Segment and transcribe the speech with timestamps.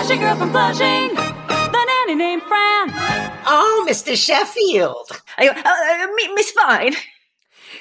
[0.00, 1.14] Flashy girl from Flushing.
[1.14, 2.88] The nanny named Fran.
[3.44, 4.16] Oh, Mr.
[4.16, 5.10] Sheffield.
[5.36, 6.94] Uh, uh, Miss Fine.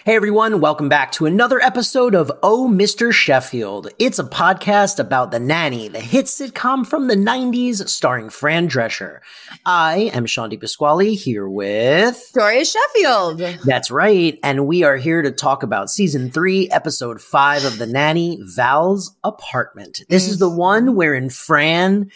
[0.05, 3.11] Hey everyone, welcome back to another episode of Oh Mr.
[3.11, 3.89] Sheffield.
[3.99, 9.19] It's a podcast about The Nanny, the hit sitcom from the 90s starring Fran Drescher.
[9.65, 12.31] I am Sean Pasquale here with.
[12.33, 13.39] Doria Sheffield.
[13.65, 17.85] That's right, and we are here to talk about season three, episode five of The
[17.87, 20.03] Nanny, Val's Apartment.
[20.07, 22.09] This is the one wherein Fran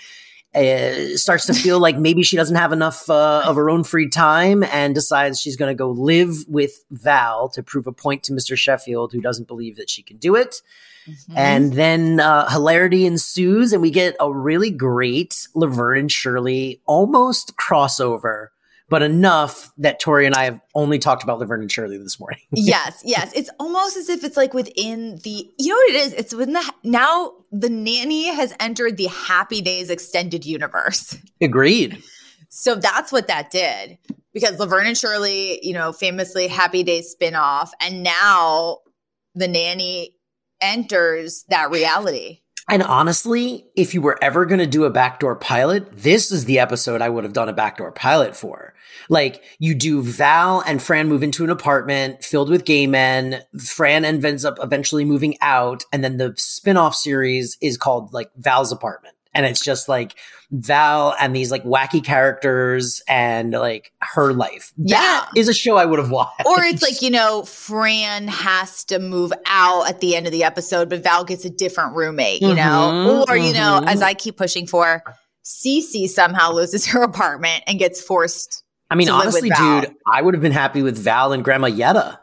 [0.55, 4.09] uh, starts to feel like maybe she doesn't have enough uh, of her own free
[4.09, 8.33] time and decides she's going to go live with Val to prove a point to
[8.33, 8.57] Mr.
[8.57, 10.61] Sheffield, who doesn't believe that she can do it.
[11.07, 11.37] Mm-hmm.
[11.37, 17.57] And then uh, hilarity ensues, and we get a really great Laverne and Shirley almost
[17.57, 18.47] crossover,
[18.89, 22.39] but enough that Tori and I have only talked about Laverne and Shirley this morning.
[22.51, 23.32] yes, yes.
[23.36, 26.14] It's almost as if it's like within the, you know what it is?
[26.14, 31.18] It's within the, now the nanny has entered the Happy Days extended universe.
[31.42, 32.02] Agreed.
[32.50, 33.98] So that's what that did
[34.31, 37.70] because Laverne and Shirley, you know, famously Happy Days spinoff.
[37.81, 38.80] And now
[39.34, 40.16] the nanny
[40.61, 42.42] enters that reality.
[42.69, 46.59] And honestly, if you were ever going to do a backdoor pilot, this is the
[46.59, 48.73] episode I would have done a backdoor pilot for.
[49.09, 53.42] Like, you do Val and Fran move into an apartment filled with gay men.
[53.59, 55.83] Fran ends up eventually moving out.
[55.92, 59.16] And then the spin off series is called like Val's Apartment.
[59.36, 60.16] And it's just like
[60.52, 64.72] Val and these like wacky characters and like her life.
[64.78, 64.98] Yeah.
[65.00, 66.45] That is a show I would have watched.
[66.45, 70.44] Or it's like, you know, Fran has to move out at the end of the
[70.44, 73.23] episode, but Val gets a different roommate, you know?
[73.26, 73.88] Mhm, Or, you know, mhm.
[73.88, 75.04] as I keep pushing for,
[75.44, 78.64] Cece somehow loses her apartment and gets forced.
[78.92, 79.81] I mean, to live with honestly, Val.
[79.81, 82.20] dude, I would have been happy with Val and Grandma Yetta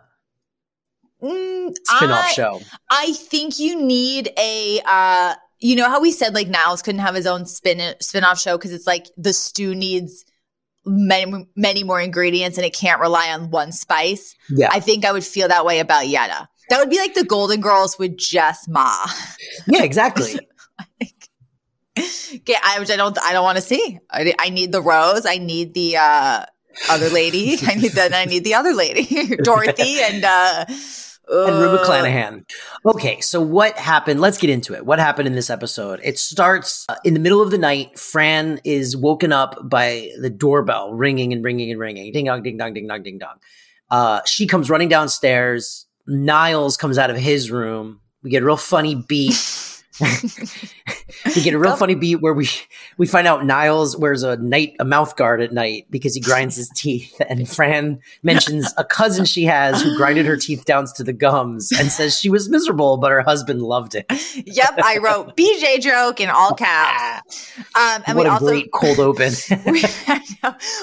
[1.22, 2.61] Mm, spin off I- show.
[2.91, 7.14] I think you need a uh you know how we said like Niles couldn't have
[7.14, 10.25] his own spin spin-off show because it's like the stew needs
[10.86, 14.34] many many more ingredients and it can't rely on one spice.
[14.48, 14.69] Yeah.
[14.72, 16.48] I think I would feel that way about Yetta.
[16.71, 18.94] That would be like the Golden Girls with just Ma.
[19.66, 20.38] Yeah, exactly.
[21.98, 23.98] Okay, I, which I don't I don't want to see.
[24.10, 25.27] I, I need the Rose.
[25.27, 26.44] I need the uh
[26.88, 27.59] other lady.
[27.66, 30.65] I need the I need the other lady, Dorothy and uh
[31.30, 32.44] and Rue uh, McClanahan.
[32.84, 34.20] Okay, so what happened?
[34.20, 34.84] Let's get into it.
[34.84, 36.00] What happened in this episode?
[36.02, 37.98] It starts uh, in the middle of the night.
[37.98, 42.12] Fran is woken up by the doorbell ringing and ringing and ringing.
[42.12, 43.36] Ding dong, ding dong, ding dong, ding dong.
[43.91, 45.86] Uh, she comes running downstairs.
[46.06, 48.00] Niles comes out of his room.
[48.22, 49.34] We get a real funny beat.
[51.37, 52.49] we get a real funny beat where we
[52.99, 56.56] we find out Niles wears a night a mouth guard at night because he grinds
[56.56, 61.05] his teeth, and Fran mentions a cousin she has who grinded her teeth down to
[61.05, 64.06] the gums and says she was miserable, but her husband loved it.
[64.47, 67.53] Yep, I wrote BJ joke in all caps.
[67.75, 69.33] Um, and what we a also great cold open!
[69.66, 69.84] we,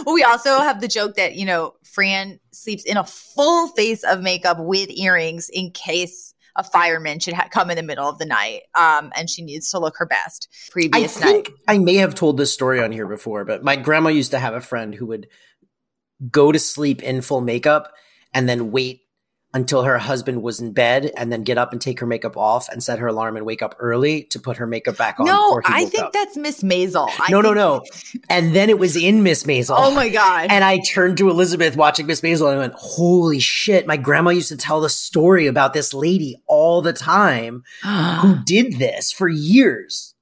[0.05, 4.03] Well, we also have the joke that you know Fran sleeps in a full face
[4.03, 6.26] of makeup with earrings in case
[6.57, 9.69] a fireman should ha- come in the middle of the night, um, and she needs
[9.69, 10.49] to look her best.
[10.51, 13.75] I Previous think night, I may have told this story on here before, but my
[13.75, 15.27] grandma used to have a friend who would
[16.29, 17.93] go to sleep in full makeup
[18.33, 19.01] and then wait
[19.53, 22.67] until her husband was in bed and then get up and take her makeup off
[22.69, 25.25] and set her alarm and wake up early to put her makeup back on.
[25.25, 26.13] no, I think up.
[26.13, 27.09] that's Miss Maisel.
[27.19, 27.83] I no, no, no.
[28.29, 29.75] And then it was in Miss Maisel.
[29.77, 30.47] Oh my god!
[30.49, 34.31] And I turned to Elizabeth watching Miss Maisel and I went, Holy shit, my grandma
[34.31, 39.29] used to tell the story about this lady all the time who did this for
[39.29, 40.13] years.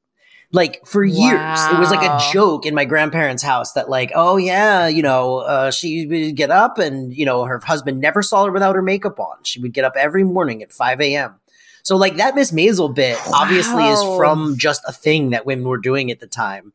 [0.51, 1.59] Like for years.
[1.72, 5.39] It was like a joke in my grandparents' house that like, oh yeah, you know,
[5.39, 8.81] uh, she would get up and, you know, her husband never saw her without her
[8.81, 9.38] makeup on.
[9.44, 11.35] She would get up every morning at 5 a.m.
[11.84, 15.78] So like that Miss Maisel bit obviously is from just a thing that women were
[15.78, 16.73] doing at the time.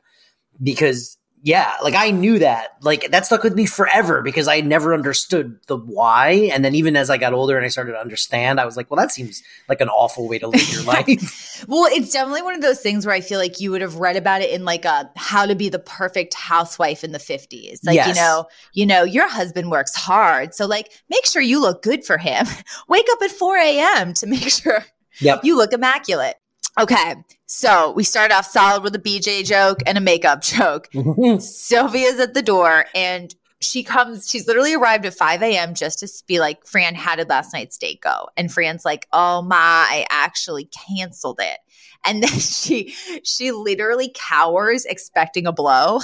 [0.61, 2.77] Because yeah, like I knew that.
[2.81, 6.49] Like that stuck with me forever because I never understood the why.
[6.53, 8.91] And then even as I got older and I started to understand, I was like,
[8.91, 11.65] well, that seems like an awful way to live your life.
[11.67, 14.17] Well, it's definitely one of those things where I feel like you would have read
[14.17, 17.79] about it in like a how to be the perfect housewife in the 50s.
[17.83, 20.53] Like, you know, you know, your husband works hard.
[20.53, 22.45] So like make sure you look good for him.
[22.87, 24.13] Wake up at 4 a.m.
[24.13, 24.85] to make sure
[25.19, 25.41] Yep.
[25.43, 26.35] you look immaculate.
[26.79, 27.15] Okay.
[27.45, 30.89] So we start off solid with a BJ joke and a makeup joke.
[31.39, 35.75] Sylvia's at the door and she comes, she's literally arrived at 5 a.m.
[35.75, 38.29] just to be like, Fran, how did last night's date go?
[38.35, 41.59] And Fran's like, oh my, I actually canceled it.
[42.03, 45.99] And then she she literally cowers expecting a blow.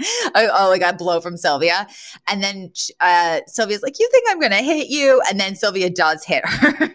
[0.34, 1.86] oh, like a blow from Sylvia.
[2.28, 5.20] And then uh, Sylvia's like, You think I'm going to hit you?
[5.28, 6.90] And then Sylvia does hit her.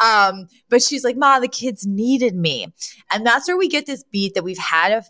[0.04, 2.72] um, but she's like, Ma, the kids needed me.
[3.10, 5.04] And that's where we get this beat that we've had, a,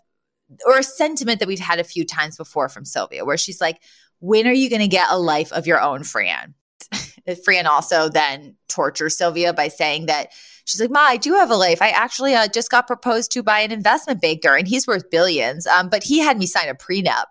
[0.65, 3.81] or a sentiment that we've had a few times before from Sylvia, where she's like,
[4.19, 6.53] When are you going to get a life of your own, Fran?
[7.43, 10.29] Fran also then tortures Sylvia by saying that
[10.65, 11.81] she's like, Ma, I do have a life.
[11.81, 15.67] I actually uh, just got proposed to by an investment banker and he's worth billions.
[15.67, 17.25] Um, but he had me sign a prenup.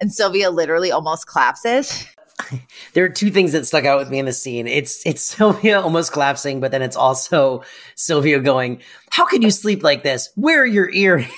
[0.00, 2.06] And Sylvia literally almost collapses.
[2.94, 4.66] there are two things that stuck out with me in the scene.
[4.66, 7.62] It's it's Sylvia almost collapsing, but then it's also
[7.94, 8.80] Sylvia going,
[9.10, 10.30] "How can you sleep like this?
[10.34, 11.30] Where are your earrings?"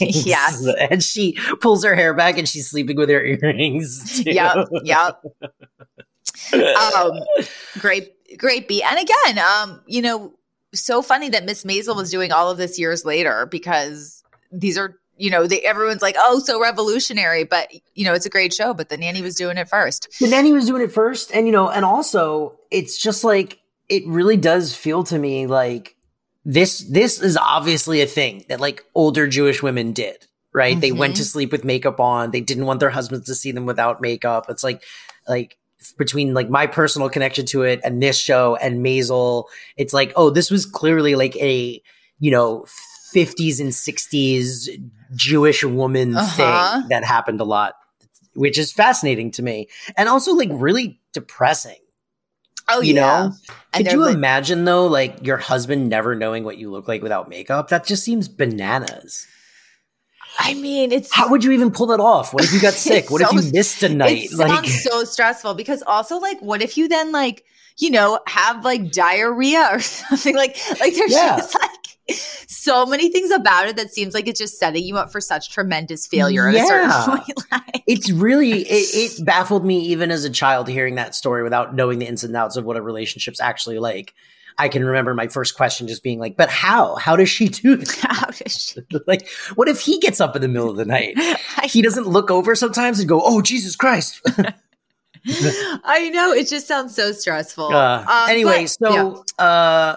[0.00, 4.22] yes, and she pulls her hair back and she's sleeping with her earrings.
[4.22, 4.30] Too.
[4.30, 5.22] Yep, yep.
[6.52, 7.20] Um,
[7.78, 8.82] great, great beat.
[8.84, 10.34] And again, um, you know,
[10.72, 14.22] so funny that Miss Maisel was doing all of this years later because
[14.52, 17.44] these are, you know, they, everyone's like, oh, so revolutionary.
[17.44, 20.08] But, you know, it's a great show, but the nanny was doing it first.
[20.20, 21.30] The nanny was doing it first.
[21.34, 23.58] And, you know, and also it's just like,
[23.88, 25.96] it really does feel to me like
[26.44, 30.72] this, this is obviously a thing that like older Jewish women did, right?
[30.72, 30.80] Mm-hmm.
[30.80, 31.26] They went to mm-hmm.
[31.26, 32.30] sleep with makeup on.
[32.30, 34.46] They didn't want their husbands to see them without makeup.
[34.48, 34.82] It's like,
[35.28, 35.58] like,
[35.96, 39.44] between like my personal connection to it and this show and Maisel,
[39.76, 41.82] it's like, oh, this was clearly like a,
[42.18, 42.64] you know,
[43.14, 44.68] 50s and 60s
[45.14, 46.80] Jewish woman uh-huh.
[46.80, 47.74] thing that happened a lot,
[48.34, 49.68] which is fascinating to me.
[49.96, 51.78] And also like really depressing.
[52.68, 53.00] Oh, you yeah.
[53.00, 53.32] know?
[53.72, 57.02] And Could you like- imagine though, like your husband never knowing what you look like
[57.02, 57.68] without makeup?
[57.68, 59.26] That just seems bananas.
[60.42, 62.32] I mean, it's how would you even pull that off?
[62.32, 63.10] What if you got sick?
[63.10, 64.24] What so, if you missed a night?
[64.24, 67.44] It like so stressful because also like what if you then like
[67.76, 71.36] you know have like diarrhea or something like like there's yeah.
[71.36, 71.70] just like
[72.48, 75.50] so many things about it that seems like it's just setting you up for such
[75.50, 76.64] tremendous failure yeah.
[76.64, 77.38] a certain point.
[77.52, 77.84] Like.
[77.86, 81.98] It's really it, it baffled me even as a child hearing that story without knowing
[81.98, 84.14] the ins and outs of what a relationship's actually like.
[84.60, 86.94] I can remember my first question just being like, but how?
[86.96, 87.82] How does she do?
[88.02, 88.82] How does she?
[89.06, 91.16] like, what if he gets up in the middle of the night?
[91.64, 94.20] he doesn't look over sometimes and go, oh, Jesus Christ.
[95.26, 96.32] I know.
[96.32, 97.72] It just sounds so stressful.
[97.72, 99.44] Uh, um, anyway, but, so, yeah.
[99.44, 99.96] uh,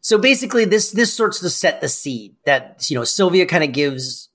[0.00, 3.72] so basically this, this sorts to set the seed that, you know, Sylvia kind of
[3.72, 4.30] gives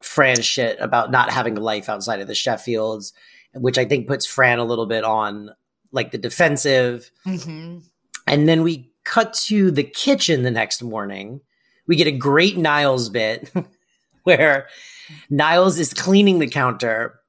[0.00, 3.12] Fran shit about not having a life outside of the Sheffields,
[3.52, 5.50] which I think puts Fran a little bit on
[5.90, 7.10] like the defensive.
[7.26, 7.80] Mm-hmm.
[8.26, 11.40] And then we cut to the kitchen the next morning.
[11.86, 13.52] We get a great Niles bit
[14.24, 14.68] where
[15.30, 17.20] Niles is cleaning the counter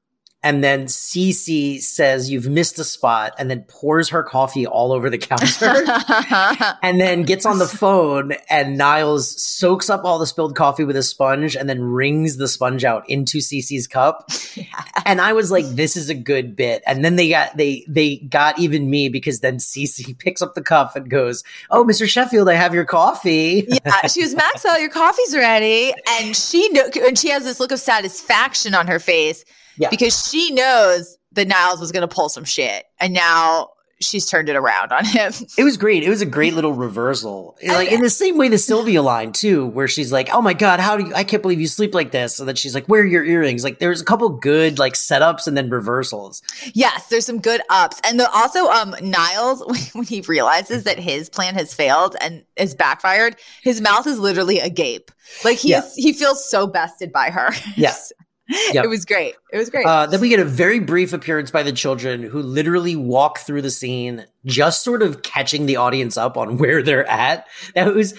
[0.44, 5.10] and then Cece says you've missed a spot and then pours her coffee all over
[5.10, 5.74] the counter
[6.84, 10.98] and then gets on the phone and Niles soaks up all the spilled coffee with
[10.98, 14.30] a sponge and then wrings the sponge out into Cece's cup.
[14.56, 14.66] Yeah.
[15.06, 16.84] And I was like, this is a good bit.
[16.86, 20.62] And then they got they they got even me because then Cece picks up the
[20.62, 22.07] cup and goes, Oh, Mr.
[22.07, 23.66] Sheffield, I have your coffee.
[23.68, 24.07] yeah.
[24.07, 25.94] She was Maxwell, your coffee's ready.
[26.19, 26.69] And she
[27.06, 29.45] and she has this look of satisfaction on her face
[29.78, 29.90] yeah.
[29.90, 32.86] Because she knows that Niles was going to pull some shit.
[33.00, 33.70] And now
[34.04, 35.34] she's turned it around on him.
[35.58, 36.04] It was great.
[36.04, 37.56] It was a great little reversal.
[37.66, 40.80] Like in the same way the Sylvia line too, where she's like, "Oh my god,
[40.80, 41.14] how do you?
[41.14, 43.64] I can't believe you sleep like this." And then she's like, "Where are your earrings?"
[43.64, 46.42] Like there's a couple good like setups and then reversals.
[46.74, 51.30] Yes, there's some good ups, and the, also um Niles when he realizes that his
[51.30, 55.12] plan has failed and is backfired, his mouth is literally agape.
[55.46, 55.84] Like he's yeah.
[55.96, 57.52] he feels so bested by her.
[57.76, 58.12] Yes.
[58.72, 58.86] Yep.
[58.86, 59.36] It was great.
[59.54, 59.86] It was great.
[59.86, 63.62] Uh, then we get a very brief appearance by the children who literally walk through
[63.62, 67.45] the scene, just sort of catching the audience up on where they're at.
[67.76, 68.16] That was,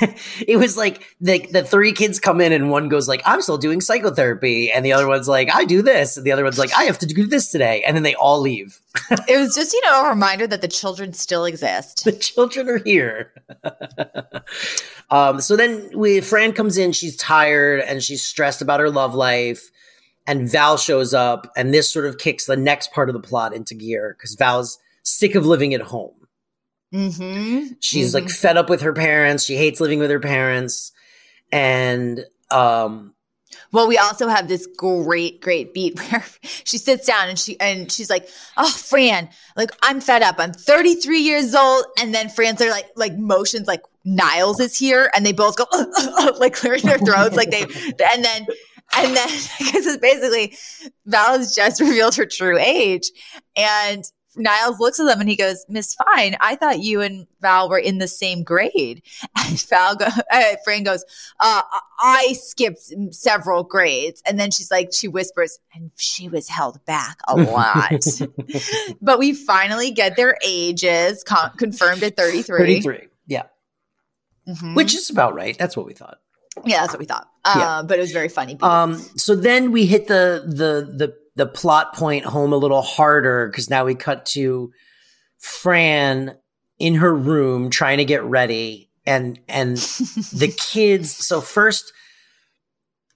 [0.46, 3.58] it was like the, the three kids come in and one goes like, I'm still
[3.58, 4.70] doing psychotherapy.
[4.70, 6.16] And the other one's like, I do this.
[6.16, 7.82] And the other one's like, I have to do this today.
[7.82, 8.80] And then they all leave.
[9.10, 12.04] it was just, you know, a reminder that the children still exist.
[12.04, 13.32] The children are here.
[15.10, 19.16] um, so then we, Fran comes in, she's tired and she's stressed about her love
[19.16, 19.72] life
[20.28, 23.54] and Val shows up, and this sort of kicks the next part of the plot
[23.54, 26.14] into gear because Val's sick of living at home.
[26.94, 27.72] Mm-hmm.
[27.80, 28.26] She's mm-hmm.
[28.26, 29.44] like fed up with her parents.
[29.44, 30.92] She hates living with her parents,
[31.50, 33.14] and um,
[33.72, 37.90] well, we also have this great, great beat where she sits down and she and
[37.90, 40.36] she's like, "Oh, Fran, like I'm fed up.
[40.38, 45.10] I'm 33 years old." And then Fran's are like, like motions like Niles is here,
[45.14, 48.46] and they both go uh, uh, uh, like clearing their throats, like they, and then
[48.96, 49.28] and then
[49.58, 50.56] because it's basically
[51.06, 53.10] Val has just revealed her true age,
[53.56, 54.04] and
[54.36, 57.78] Niles looks at them and he goes, Miss Fine, I thought you and Val were
[57.78, 59.02] in the same grade.
[59.48, 61.04] And Val go, uh, Fran goes,
[61.40, 61.62] uh,
[62.00, 64.22] I skipped several grades.
[64.26, 68.04] And then she's like, she whispers, and she was held back a lot.
[69.00, 72.58] but we finally get their ages con- confirmed at 33.
[72.82, 73.08] 33.
[73.26, 73.44] Yeah.
[74.46, 74.76] Mhm.
[74.76, 75.56] Which is about right.
[75.58, 76.18] That's what we thought.
[76.64, 77.28] Yeah, that's what we thought.
[77.44, 77.82] Uh, Yeah.
[77.86, 78.58] But it was very funny.
[78.60, 83.48] Um, so then we hit the the the the plot point home a little harder
[83.48, 84.72] because now we cut to
[85.38, 86.36] Fran
[86.78, 91.92] in her room trying to get ready and and the kids so first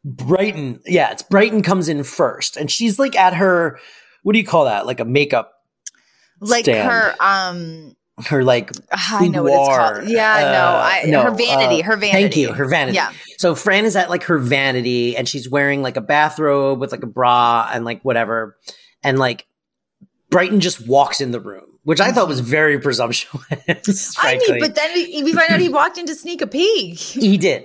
[0.05, 3.79] Brighton yeah it's Brighton comes in first and she's like at her
[4.23, 5.53] what do you call that like a makeup
[6.41, 6.91] like stand.
[6.91, 7.97] her, um,
[8.27, 10.09] her like I know what it's called.
[10.09, 12.23] Yeah, no, Uh, I, no, her vanity, uh, her vanity.
[12.23, 12.97] Thank you, her vanity.
[12.97, 13.13] Yeah.
[13.43, 17.03] So Fran is at like her vanity and she's wearing like a bathrobe with like
[17.03, 18.57] a bra and like whatever.
[19.03, 19.49] And like
[20.31, 23.43] Brighton just walks in the room, which I thought was very presumptuous.
[23.51, 24.27] Mm-hmm.
[24.27, 26.97] I mean, but then we, we find out he walked in to sneak a peek.
[26.97, 27.65] he did.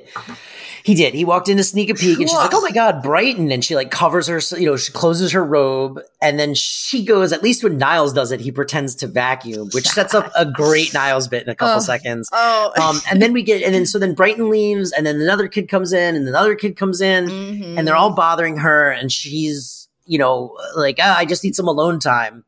[0.88, 1.14] He did.
[1.14, 3.52] He walked in to sneak a peek and she's like, oh my God, Brighton.
[3.52, 6.00] And she like covers her, you know, she closes her robe.
[6.22, 9.86] And then she goes, at least when Niles does it, he pretends to vacuum, which
[9.90, 11.80] sets up a great Niles bit in a couple Oh.
[11.82, 12.30] seconds.
[12.32, 15.50] Oh, Um, and then we get, and then so then Brighton leaves, and then another
[15.50, 17.78] kid comes in, and another kid comes in, Mhm.
[17.78, 21.68] and they're all bothering her, and she's, you know, like, ah, I just need some
[21.68, 22.46] alone time.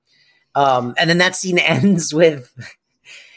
[0.55, 2.53] Um, and then that scene ends with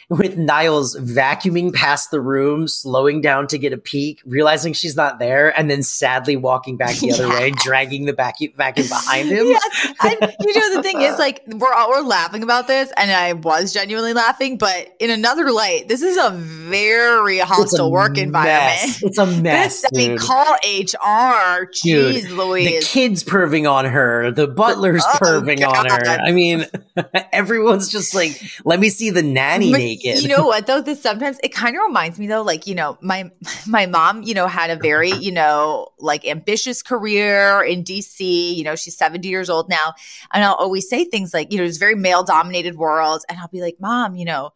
[0.08, 5.18] with Niles vacuuming past the room, slowing down to get a peek, realizing she's not
[5.18, 7.38] there, and then sadly walking back the other Yeah.
[7.40, 9.46] way, dragging the vacuum vacuum behind him.
[9.48, 13.10] Yes, and you know the thing is, like we're all we're laughing about this, and
[13.10, 14.58] I was genuinely laughing.
[14.58, 18.18] But in another light, this is a very It's a hostile work mess.
[18.22, 19.02] environment.
[19.02, 19.82] It's a mess.
[19.82, 21.68] This, I mean, call HR.
[21.82, 26.06] Dude, Jeez, the kids perving on her, the butler's Oh, perving on her.
[26.20, 26.66] I mean,
[27.32, 29.80] everyone's just like, let me see the nanny But
[30.22, 30.80] You know what though?
[30.80, 33.30] This sometimes it kind of reminds me though, like you know, my
[33.66, 38.54] my mom, you know, had a very you know like ambitious career in DC.
[38.56, 39.94] You know, she's seventy years old now,
[40.32, 43.48] and I'll always say things like, you know, it's very male dominated world, and I'll
[43.48, 44.50] be like, Mom, you know.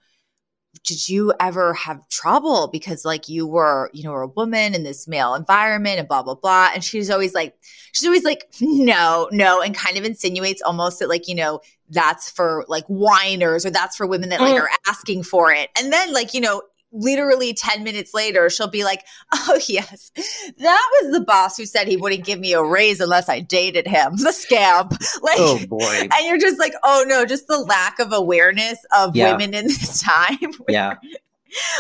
[0.85, 5.09] Did you ever have trouble because like you were, you know, a woman in this
[5.09, 6.69] male environment and blah blah blah?
[6.75, 7.55] And she's always like,
[7.93, 12.31] she's always like, no, no, and kind of insinuates almost that like, you know, that's
[12.31, 14.61] for like whiners or that's for women that like Mm.
[14.62, 15.71] are asking for it.
[15.78, 16.62] And then like, you know,
[16.93, 19.02] literally 10 minutes later, she'll be like,
[19.35, 20.11] oh yes,
[20.59, 23.87] that was the boss who said he wouldn't give me a raise unless I dated
[23.87, 24.16] him.
[24.16, 24.93] The scamp.
[25.23, 26.09] Like, oh boy.
[26.12, 29.33] and you're just like, oh no, just the lack of awareness of Yeah.
[29.33, 30.38] women in this time.
[30.69, 30.95] Yeah.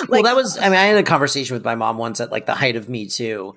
[0.08, 2.46] well, that was, I mean, I had a conversation with my mom once at like
[2.46, 3.54] the height of Me Too.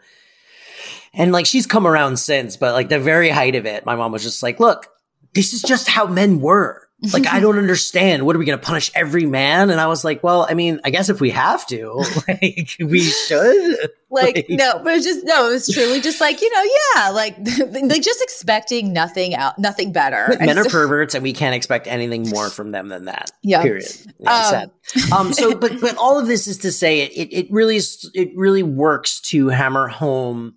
[1.14, 4.12] And like she's come around since, but like the very height of it, my mom
[4.12, 4.88] was just like, look,
[5.34, 6.86] this is just how men were.
[7.14, 8.26] Like, I don't understand.
[8.26, 9.70] What are we going to punish every man?
[9.70, 11.94] And I was like, well, I mean, I guess if we have to,
[12.28, 13.78] like, we should.
[14.12, 16.64] like Like- no but it's just no it was truly just like you know
[16.96, 17.38] yeah like
[17.72, 22.28] like just expecting nothing out nothing better Men are perverts, and we can't expect anything
[22.28, 23.32] more from them than that.
[23.44, 23.62] Yeah.
[23.62, 23.86] Period.
[24.20, 24.72] Yeah, Um, sad.
[25.16, 25.32] Um.
[25.34, 28.32] So, but but all of this is to say, it it, it really is, it
[28.36, 30.56] really works to hammer home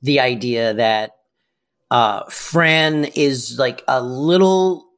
[0.00, 1.10] the idea that
[1.92, 4.88] uh Fran is like a little.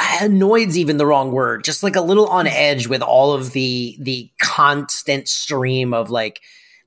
[0.00, 3.52] Uh, annoyed's even the wrong word just like a little on edge with all of
[3.52, 6.40] the the constant stream of like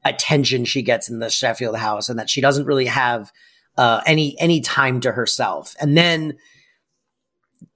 [0.05, 3.31] attention she gets in the sheffield house and that she doesn't really have
[3.77, 5.75] uh, any any time to herself.
[5.81, 6.37] And then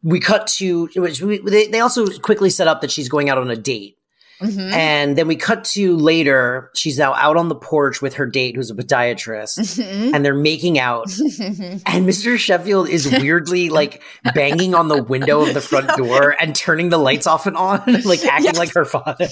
[0.02, 3.38] we cut to which we, they, they also quickly set up that she's going out
[3.38, 3.98] on a date.
[4.42, 4.72] Mhm.
[4.72, 6.72] And then we cut to later.
[6.74, 10.14] She's now out on the porch with her date, who's a podiatrist, Mhm.
[10.16, 11.08] and they're making out.
[11.20, 12.38] And Mr.
[12.38, 14.02] Sheffield is weirdly like
[14.34, 17.82] banging on the window of the front door and turning the lights off and on,
[18.06, 18.58] like acting Yes.
[18.58, 19.28] like her father.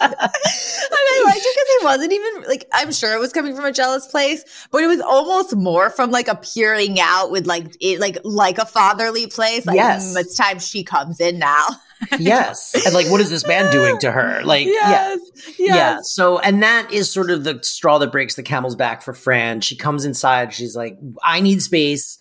[0.00, 3.72] I liked it because he wasn't even like I'm sure it was coming from a
[3.72, 8.00] jealous place, but it was almost more from like a peering out with like it
[8.00, 9.66] like like a fatherly place.
[9.66, 10.14] Like Yes.
[10.14, 11.64] "Mm, it's time she comes in now.
[12.18, 12.74] Yes.
[12.86, 14.42] And like, what is this man doing to her?
[14.44, 14.72] Like, yeah.
[14.72, 15.20] yes,
[15.58, 15.98] Yeah.
[16.02, 19.60] So, and that is sort of the straw that breaks the camel's back for Fran.
[19.60, 20.52] She comes inside.
[20.52, 22.18] She's like, I need space.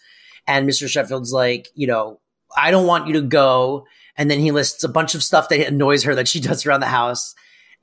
[0.48, 0.88] And Mr.
[0.88, 2.20] Sheffield's like, you know,
[2.56, 3.86] I don't want you to go.
[4.18, 6.82] And then he lists a bunch of stuff that annoys her that she does around
[6.82, 7.34] the house.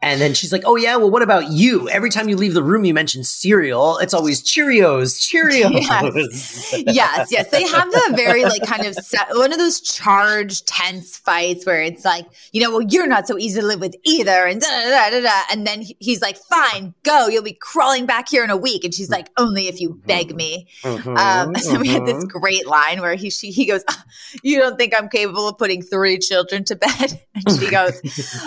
[0.00, 1.88] And then she's like, "Oh yeah, well, what about you?
[1.88, 3.98] Every time you leave the room, you mention cereal.
[3.98, 6.72] It's always Cheerios, Cheerios." Yes.
[6.86, 7.50] yes, yes.
[7.50, 11.82] They have the very like kind of set, one of those charged, tense fights where
[11.82, 14.68] it's like, you know, well, you're not so easy to live with either, and da
[14.68, 15.20] da da da.
[15.20, 15.40] da.
[15.50, 17.26] And then he's like, "Fine, go.
[17.26, 20.32] You'll be crawling back here in a week." And she's like, "Only if you beg
[20.34, 22.28] me." Mhm, Um, so we had this mhm.
[22.28, 24.04] great line where he she, he goes, "Ah,
[24.44, 28.00] "You don't think I'm capable of putting three children to bed?" And she goes,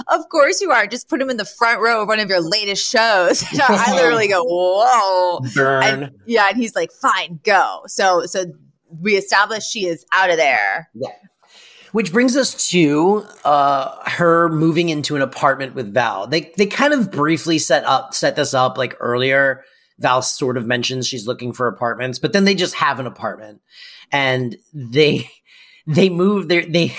[0.08, 0.86] "Of course you are.
[0.88, 4.27] Just put them in the front row of one of your latest shows." I literally
[4.27, 5.83] go, "Whoa!" burn.
[5.83, 8.45] And, yeah, and he's like, "Fine, go." So so
[9.00, 10.89] we established she is out of there.
[10.93, 11.10] Yeah.
[11.91, 16.25] Which brings us to uh, her moving into an apartment with Val.
[16.25, 19.63] They they kind of briefly set up set this up like earlier.
[20.00, 23.62] Val sort of mentions she's looking for apartments, but then they just have an apartment,
[24.12, 25.29] and they
[25.88, 26.48] they move.
[26.48, 26.95] They they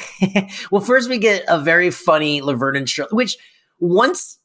[0.71, 3.37] well first we get a very funny Laverne and Shirley, which
[3.83, 4.39] once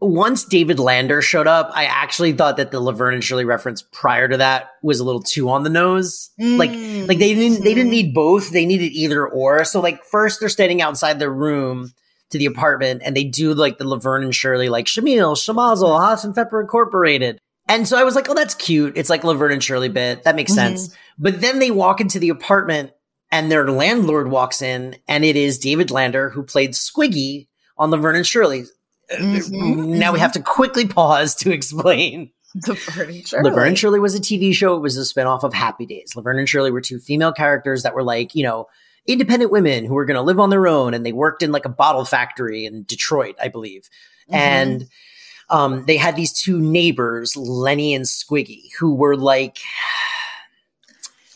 [0.00, 4.28] once David Lander showed up, I actually thought that the Laverne and Shirley reference prior
[4.28, 6.30] to that was a little too on the nose.
[6.38, 7.06] Like mm.
[7.08, 8.50] like they didn't they didn't need both.
[8.50, 9.64] They needed either or.
[9.64, 11.92] So like first they're standing outside their room
[12.30, 16.34] to the apartment and they do like the Laverne and Shirley like Schlemiel, Schlimazel, mm.
[16.34, 17.38] Hasenpfeffer Incorporated.
[17.68, 18.96] And so I was like, oh, that's cute.
[18.96, 20.22] It's like Laverne and Shirley bit.
[20.22, 20.76] That makes mm-hmm.
[20.76, 20.96] sense.
[21.18, 22.92] But then they walk into the apartment
[23.30, 28.16] and their landlord walks in and it is David Lander who played Squiggy on Laverne
[28.16, 28.64] and Shirley.
[29.12, 32.30] Mhm, Now we have to quickly pause to explain.
[32.54, 33.42] the furniture.
[33.42, 34.74] Laverne and Shirley was a TV show.
[34.74, 36.16] It was a spinoff of Happy Days.
[36.16, 38.66] Laverne and Shirley were two female characters that were like, you know,
[39.06, 41.64] independent women who were going to live on their own and they worked in like
[41.66, 43.88] a bottle factory in Detroit, I believe.
[44.30, 44.34] Mhm.
[44.36, 44.88] And
[45.50, 49.58] um, they had these two neighbors, Lenny and Squiggy, who were like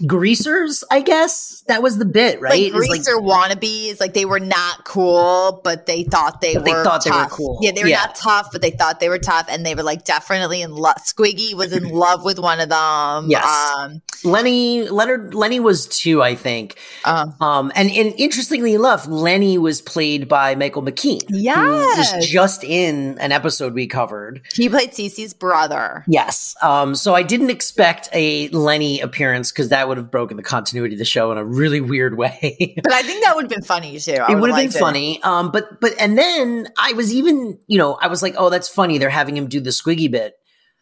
[0.06, 1.61] greasers, I guess.
[1.68, 2.72] That was the bit, right?
[2.72, 6.84] like greaser wannabes, like they were not cool, but they thought they But they were
[6.84, 7.30] thought they were tough.
[7.30, 7.58] cool.
[7.62, 7.98] Yeah, they were Yeah.
[7.98, 10.96] not tough, but they thought they were tough, and they were like definitely in love.
[11.06, 13.30] Squiggy was in love with one of them.
[13.30, 13.44] Yes.
[13.76, 16.76] Um, Lenny, Leonard, Lenny was two, I think.
[17.04, 21.28] um, Um, and, and interestingly enough, Lenny was played by Michael McKean.
[21.28, 22.14] who Yes.
[22.14, 24.42] was just in an episode we covered.
[24.54, 26.04] he played Cece's brother.
[26.06, 26.54] Yes.
[26.62, 30.94] Um, so I didn't expect a Lenny appearance because that would have broken the continuity
[30.94, 32.74] of the show in a really weird way.
[32.82, 34.12] But I think that would have been funny too.
[34.14, 34.74] I it would have been it.
[34.74, 35.22] funny.
[35.22, 38.68] Um, but but and then I was even, you know, I was like, oh, that's
[38.68, 38.98] funny.
[38.98, 40.34] They're having him do the squiggy bit.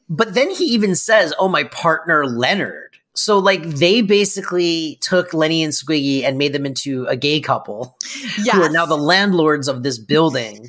[0.09, 2.97] But then he even says, oh, my partner Leonard.
[3.15, 7.97] So like they basically took Lenny and Squiggy and made them into a gay couple
[8.39, 8.55] Yes.
[8.55, 10.69] who are now the landlords of this building.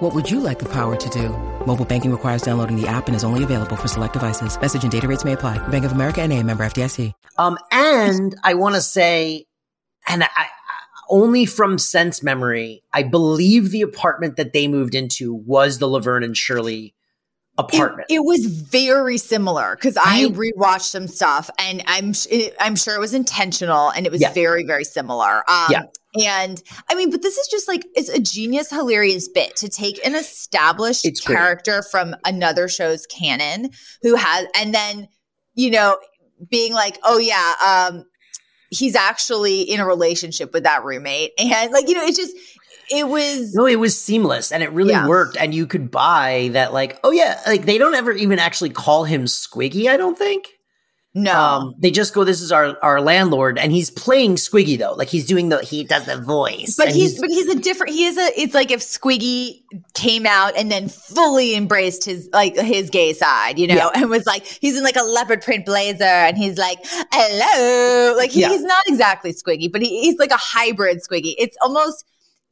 [0.00, 1.28] What would you like the power to do?
[1.66, 4.60] Mobile banking requires downloading the app and is only available for select devices.
[4.60, 5.56] Message and data rates may apply.
[5.68, 7.12] Bank of America and a member FDIC.
[7.38, 9.46] Um, and I want to say,
[10.08, 10.46] and I, I
[11.10, 16.22] only from sense memory, I believe the apartment that they moved into was the Laverne
[16.22, 16.94] and Shirley
[17.56, 18.06] apartment.
[18.10, 20.32] It, it was very similar because I Right?
[20.32, 24.32] rewatched some stuff, and I'm it, I'm sure it was intentional, and it was Yeah.
[24.32, 25.38] very very similar.
[25.50, 25.82] Um, Yeah.
[26.20, 30.04] And I mean, but this is just like it's a genius, hilarious bit to take
[30.06, 31.36] an established It's great.
[31.36, 33.70] character from another show's canon
[34.02, 35.08] who has, and then
[35.54, 35.98] you know,
[36.48, 38.04] being like, oh yeah, um,
[38.70, 42.36] he's actually in a relationship with that roommate, and like you know, it just
[42.90, 45.06] it was no, it was seamless and it really Yeah.
[45.06, 45.36] worked.
[45.38, 49.04] And you could buy that, like, oh yeah, like they don't ever even actually call
[49.04, 50.46] him Squiggy, I don't think.
[51.14, 51.32] No.
[51.32, 55.08] Um, they just go, "This is our our landlord," and he's playing Squiggy though, like
[55.08, 57.94] he's doing the he does the voice, But and he's, but he's a different.
[57.94, 58.40] He is a.
[58.40, 59.62] It's like if Squiggy
[59.94, 63.90] came out and then fully embraced his like his gay side, you know, Yeah.
[63.94, 66.78] and was like he's in like a leopard print blazer and he's like
[67.12, 68.48] hello, like he, Yeah.
[68.50, 71.34] he's not exactly Squiggy, but he, he's like a hybrid Squiggy.
[71.38, 72.04] It's almost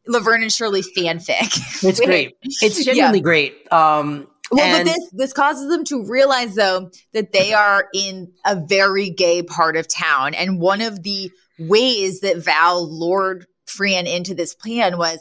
[0.08, 1.84] Laverne and Shirley fanfic.
[1.84, 2.36] It's great.
[2.42, 2.92] It's Yeah.
[2.92, 3.70] genuinely great.
[3.72, 8.32] Um, Well, And- but this this causes them to realize though that they are in
[8.44, 14.06] a very gay part of town, and one of the ways that Val lured Fran
[14.06, 15.18] into this plan was.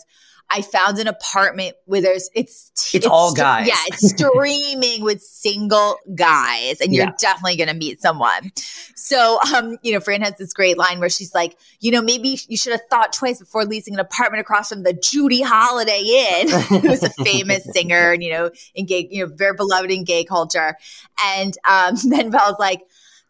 [0.50, 3.68] I found an apartment where there's it's It's all st- guys.
[3.68, 7.14] Yeah, it's streaming with single guys, and you're Yeah.
[7.20, 8.52] definitely going to meet someone.
[8.96, 12.38] So, um, you know, Fran has this great line where she's like, you know, maybe
[12.48, 16.02] you should have thought twice before leasing an apartment across from the Judy Holiday
[16.42, 16.50] Inn,
[16.82, 20.24] who's a famous singer and you know, in gay, you know, very beloved in gay
[20.24, 20.76] culture.
[21.26, 22.82] And um, then Val's like.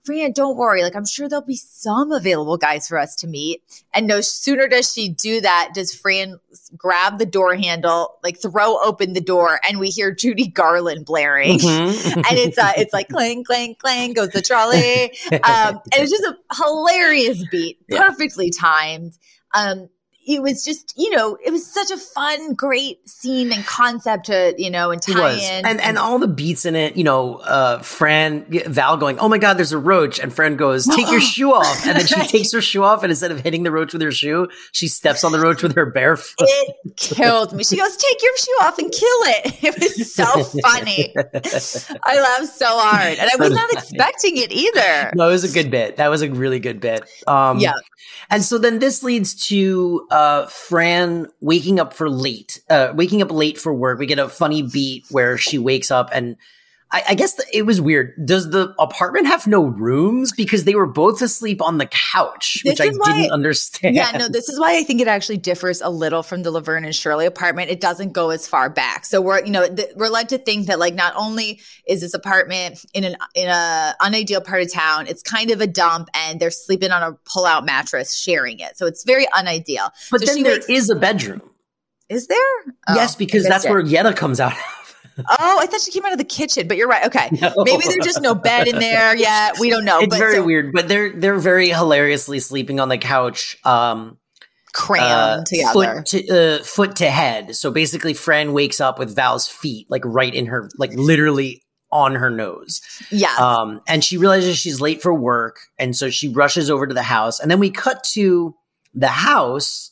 [0.06, 0.84] Fran, don't worry.
[0.84, 3.64] Like, I'm sure there'll be some available guys for us to meet.
[3.94, 6.40] And no sooner does she do that, does Fran
[6.78, 11.60] grab the door handle, like throw open the door, and we hear Judy Garland blaring.
[11.60, 12.16] Mhm.
[12.16, 15.06] and it's uh, it's like clang, clang, clang goes the trolley.
[15.32, 18.04] Um, and it's just a hilarious beat, Yeah.
[18.08, 19.14] perfectly timed.
[19.54, 19.90] Um,
[20.28, 24.54] it was just, you know, it was such a fun, great scene and concept to,
[24.58, 25.66] you know, and tie in.
[25.66, 29.38] And and all the beats in it, you know, uh Fran Val going, Oh my
[29.38, 31.86] god, there's a roach, and Fran goes, Take your shoe off.
[31.86, 34.12] And then she takes her shoe off, and instead of hitting the roach with her
[34.12, 36.36] shoe, she steps on the roach with her bare foot.
[36.50, 37.64] it killed me.
[37.64, 40.26] She goes, "Take your shoe off and kill it." It was so
[40.62, 41.14] funny.
[42.04, 45.12] I laughed so hard, and I was not expecting it either.
[45.16, 45.98] No, it was a good bit.
[45.98, 47.04] That was a really good bit.
[47.28, 47.74] Um Yeah.
[48.30, 53.32] And so then this leads to uh Fran waking up for late, uh waking up
[53.32, 54.00] late for work.
[54.00, 56.38] We get a funny beat where she wakes up and
[56.92, 58.14] I, I guess the, it was weird.
[58.26, 62.80] Does the apartment have no rooms because they were both asleep on the couch, This
[62.80, 63.96] which I why- didn't understand.
[63.96, 66.86] Yeah, no, this is why I think it actually differs a little from the Laverne
[66.86, 67.72] and Shirley apartment.
[67.72, 69.06] It doesn't go as far back.
[69.06, 72.14] So we're, you know, th- we're led to think that like not only is this
[72.14, 76.40] apartment in an in a unideal part of town, it's kind of a dump and
[76.40, 78.78] they're sleeping on a pull-out mattress sharing it.
[78.78, 79.90] So it's very unideal.
[80.12, 81.42] But So then there is a bedroom.
[82.10, 82.38] Is there?
[82.88, 83.72] Oh, yes, because that's it.
[83.72, 84.54] where Yetta comes out.
[85.18, 87.06] Oh, I thought she came out of the kitchen, but you're right.
[87.06, 87.30] Okay.
[87.42, 87.54] No.
[87.58, 89.60] Maybe there's just no bed in there yet.
[89.60, 90.00] We don't know.
[90.00, 93.58] it's but very so weird, but they're they're very hilariously sleeping on the couch.
[93.64, 94.18] Um
[94.76, 95.74] crammed uh, together.
[95.74, 96.28] foot to
[96.60, 97.56] uh, foot to head.
[97.56, 102.16] So basically, Fran wakes up with Val's feet like right in her, like literally on
[102.16, 102.82] her nose.
[103.10, 103.34] yeah.
[103.40, 107.02] Um, and she realizes she's late for work, and so she rushes over to the
[107.04, 107.40] house.
[107.40, 108.54] And then we cut to
[108.94, 109.92] the house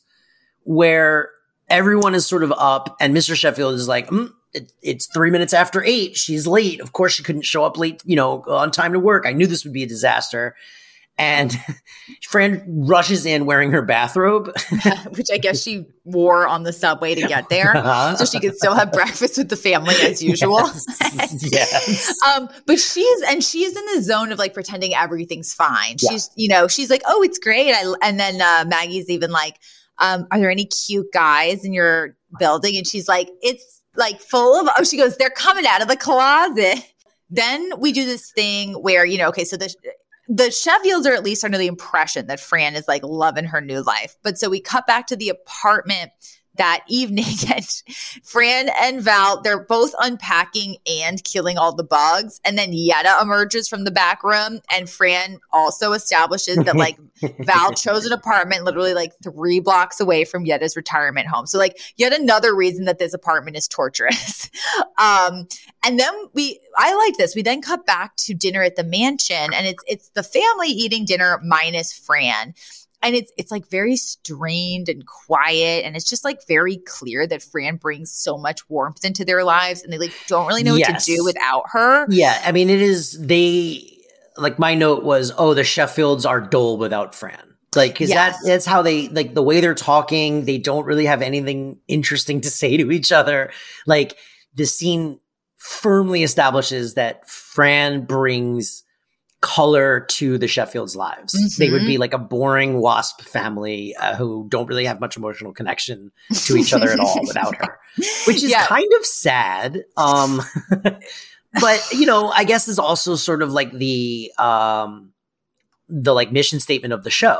[0.63, 1.29] where
[1.69, 3.35] everyone is sort of up, and Mr.
[3.35, 6.17] Sheffield is like, mm, it, "It's three minutes after eight.
[6.17, 6.81] She's late.
[6.81, 8.01] Of course, she couldn't show up late.
[8.05, 9.25] You know, on time to work.
[9.25, 10.55] I knew this would be a disaster."
[11.17, 11.55] And
[12.27, 14.51] Fran rushes in wearing her bathrobe.
[15.09, 17.77] which I guess she wore on the subway to get there.
[17.77, 18.15] Uh-huh.
[18.15, 20.59] so she could still have breakfast with the family as usual.
[20.59, 21.51] Yes.
[21.51, 22.23] yes.
[22.27, 25.97] um, but she's and she's in the zone of like pretending everything's fine.
[25.99, 26.11] Yeah.
[26.11, 29.59] She's, you know, she's like, "Oh, it's great." I, and then uh, Maggie's even like,
[29.99, 34.59] um, "Are there any cute guys in your building?" And she's like, "It's like full
[34.59, 36.83] of." Oh, she goes, "They're coming out of the closet."
[37.29, 39.73] Then we do this thing where you know, okay, so the
[40.27, 43.81] the Sheffields are at least under the impression that Fran is like loving her new
[43.81, 44.15] life.
[44.23, 46.11] But so we cut back to the apartment
[46.55, 47.65] that evening and
[48.23, 52.39] Fran and Val, they're both unpacking and killing all the bugs.
[52.45, 56.97] And then Yetta emerges from the back room and Fran also establishes that like
[57.39, 61.45] Val chose an apartment literally like three blocks away from Yetta's retirement home.
[61.45, 64.49] So like yet another reason that this apartment is torturous.
[64.97, 65.47] um,
[65.85, 67.35] and then we, I like this.
[67.35, 71.05] We then cut back to dinner at the mansion, and it's it's the family eating
[71.05, 72.53] dinner minus Fran,
[73.03, 77.43] and it's it's like very strained and quiet, and it's just like very clear that
[77.43, 80.99] Fran brings so much warmth into their lives, and they like don't really know what
[80.99, 82.07] to do without her.
[82.09, 83.89] Yeah, I mean, it is they
[84.37, 87.55] like my note was, oh, the Sheffields are dull without Fran.
[87.75, 88.37] Like, is Yes.
[88.39, 90.45] that that's how they like the way they're talking?
[90.45, 93.51] They don't really have anything interesting to say to each other.
[93.85, 94.17] Like,
[94.53, 95.19] the scene
[95.57, 98.82] firmly establishes that Fran brings
[99.43, 101.33] color to the Sheffields' lives.
[101.57, 105.53] They would be like a boring wasp family uh, who don't really have much emotional
[105.53, 106.11] connection
[106.45, 107.77] to each other at all without her,
[108.25, 108.65] which is Yeah.
[108.65, 109.83] kind of sad.
[109.97, 110.41] Um,
[111.59, 115.11] but you know, I guess is also sort of like the um,
[115.89, 117.39] the like mission statement of the show.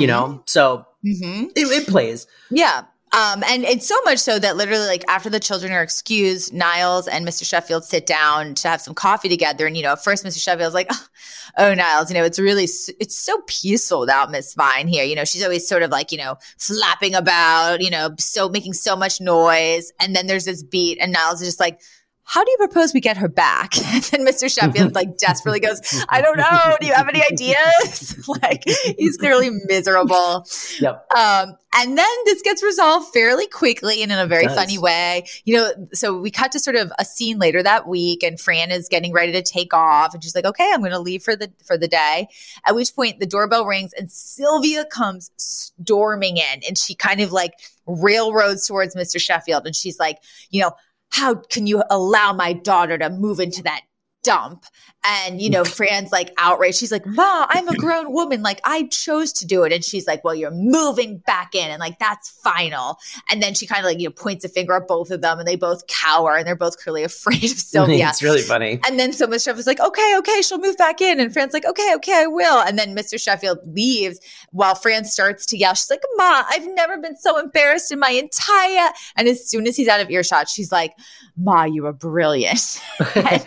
[0.00, 2.26] You know, so hmm it, it plays.
[2.50, 2.84] Yeah.
[3.14, 7.06] Um, and it's so much so that literally, like, after the children are excused, Niles
[7.06, 7.48] and Mr.
[7.48, 9.68] Sheffield sit down to have some coffee together.
[9.68, 10.42] And, you know, first, Mr.
[10.42, 10.90] Sheffield's like,
[11.56, 15.04] oh, Niles, you know, it's really, it's so peaceful without Miss Fine here.
[15.04, 18.72] You know, she's always sort of like, you know, flapping about, you know, so making
[18.72, 19.92] so much noise.
[20.00, 21.80] And then there's this beat, and Niles is just like,
[22.24, 23.74] how do you propose we get her back?
[23.94, 24.52] And then Mr.
[24.52, 26.76] Sheffield like desperately goes, I don't know.
[26.80, 28.28] Do you have any ideas?
[28.42, 28.64] like
[28.98, 30.46] he's clearly miserable.
[30.80, 31.06] Yep.
[31.16, 35.26] Um, and then this gets resolved fairly quickly and in a very funny way.
[35.44, 38.70] You know, so we cut to sort of a scene later that week, and Fran
[38.70, 41.34] is getting ready to take off, and she's like, "Okay, I'm going to leave for
[41.34, 42.28] the for the day."
[42.64, 47.32] At which point, the doorbell rings, and Sylvia comes storming in, and she kind of
[47.32, 47.54] like
[47.86, 49.20] railroads towards Mr.
[49.20, 50.18] Sheffield, and she's like,
[50.50, 50.72] "You know,
[51.14, 53.82] how can you allow my daughter to move into that?"
[54.24, 54.66] Dump
[55.04, 56.78] and you know, Fran's like outraged.
[56.78, 58.42] She's like, Ma, I'm a grown woman.
[58.42, 59.72] Like, I chose to do it.
[59.72, 61.70] And she's like, Well, you're moving back in.
[61.70, 62.98] And like, that's final.
[63.30, 65.38] And then she kind of like, you know, points a finger at both of them
[65.38, 68.08] and they both cower and they're both clearly afraid of Sylvia.
[68.08, 68.80] it's really funny.
[68.86, 69.44] And then so Mr.
[69.44, 71.20] Sheffield's like, okay, okay, she'll move back in.
[71.20, 72.60] And Fran's like, okay, okay, I will.
[72.60, 73.20] And then Mr.
[73.20, 75.74] Sheffield leaves while Fran starts to yell.
[75.74, 78.90] She's like, Ma, I've never been so embarrassed in my entire.
[79.16, 80.92] And as soon as he's out of earshot, she's like,
[81.36, 82.80] Ma, you were brilliant.
[83.14, 83.44] and,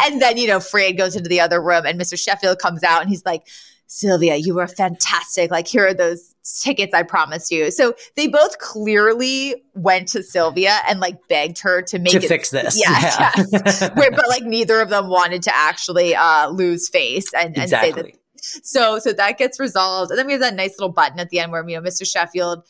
[0.00, 2.18] and then, you know, Fran goes into the other room and Mr.
[2.18, 3.46] Sheffield comes out and he's like,
[3.88, 5.50] Sylvia, you were fantastic.
[5.50, 7.70] Like, here are those tickets I promised you.
[7.70, 12.28] So they both clearly went to Sylvia and like begged her to make to it
[12.28, 12.78] fix this.
[12.78, 13.16] Yes,
[13.50, 13.90] yes.
[13.94, 17.92] Where, but like neither of them wanted to actually uh, lose face and, and say
[17.92, 18.12] that.
[18.40, 21.40] So so that gets resolved, and then we have that nice little button at the
[21.40, 22.08] end where you know Mr.
[22.10, 22.62] Sheffield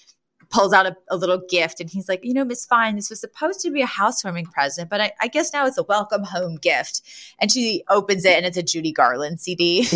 [0.51, 3.21] pulls out a, a little gift and he's like, you know, Miss Fine, this was
[3.21, 6.57] supposed to be a housewarming present, but I, I guess now it's a welcome home
[6.57, 7.03] gift.
[7.39, 9.87] And she opens it and it's a Judy Garland CD.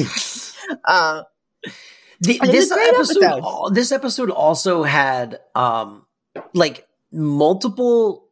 [0.84, 1.22] uh,
[2.22, 3.74] The, And it was this episode, episode.
[3.74, 6.06] this episode also had um
[6.54, 8.28] like multiple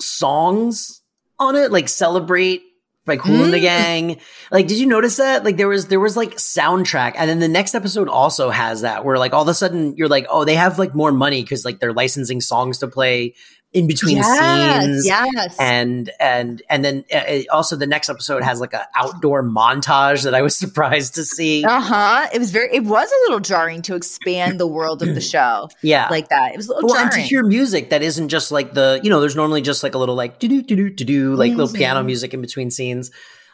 [0.00, 1.02] songs
[1.38, 2.62] on it, like "Celebrate"
[3.08, 3.62] by Cool and the Mm.
[3.62, 4.20] Gang.
[4.52, 5.44] Like, did you notice that?
[5.44, 9.04] Like, there was there was like soundtrack, and then the next episode also has that,
[9.04, 11.64] where like all of a sudden you're like, oh, they have like more money because
[11.64, 13.34] like they're licensing songs to play
[13.74, 15.06] in between yes, scenes.
[15.06, 15.56] yes.
[15.60, 20.34] And and and then uh, also the next episode has like an outdoor montage that
[20.34, 21.64] I was surprised to see.
[21.64, 22.26] Uh huh.
[22.32, 22.74] It was very.
[22.74, 26.52] It was a little jarring to expand the world of the show Yeah, like that.
[26.52, 29.10] It was a little well, and to hear music that isn't just like the you
[29.10, 31.50] know, there's normally just like a little like do do do do do do like
[31.52, 32.06] little piano Mhm.
[32.06, 33.10] music in between scenes.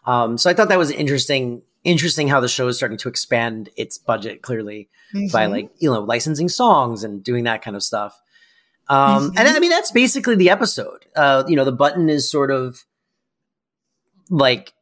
[0.07, 1.63] Um, so I thought that was interesting.
[1.83, 4.89] Interesting how the show is starting to expand its budget clearly
[5.33, 5.51] by Mhm.
[5.51, 8.19] like you know licensing songs and doing that kind of stuff.
[8.89, 9.57] Um, and Mhm.
[9.57, 11.07] I mean that's basically the episode.
[11.17, 12.85] Uh, you know, the button is sort of
[14.31, 14.73] like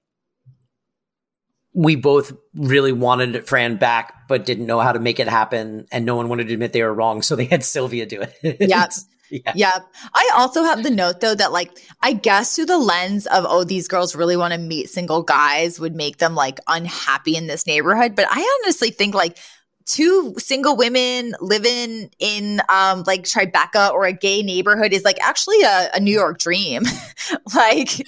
[1.75, 6.05] we both really wanted Fran back, but didn't know how to make it happen, and
[6.05, 8.57] no one wanted to admit they were wrong, so they had Sylvia do it.
[8.61, 8.91] Yep.
[9.31, 9.53] yeah.
[9.55, 9.87] Yep.
[10.12, 11.71] I also have the note though that like
[12.03, 15.81] I guess through the lens of oh these girls really want to meet single guys
[15.81, 19.38] would make them like unhappy in this neighborhood, but I honestly think like
[19.87, 25.62] two single women living in um like Tribeca or a gay neighborhood is like actually
[25.62, 26.83] a, a New York dream.
[27.55, 27.99] like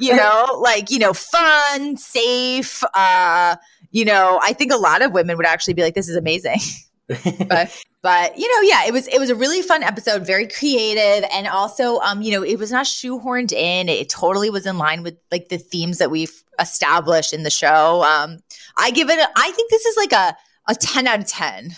[0.00, 3.56] you know, like you know, fun, safe, uh
[3.90, 6.60] you know, I think a lot of women would actually be like this is amazing.
[7.48, 11.28] But but you know yeah it was it was a really fun episode very creative
[11.32, 13.88] and also um you know it was not shoehorned in.
[13.88, 18.02] It totally was in line with like the themes that we've established in the show.
[18.02, 18.38] Um
[18.76, 20.36] i give it a, i think this is like a
[20.68, 21.74] a 10 out of 10